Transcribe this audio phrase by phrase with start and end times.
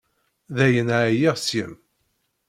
[0.55, 1.73] Dayen, ɛyiɣ seg-m.